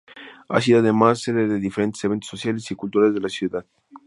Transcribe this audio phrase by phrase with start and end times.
[0.49, 3.67] Ha sido, además, sede de diferentes eventos sociales y culturales de la ciudad.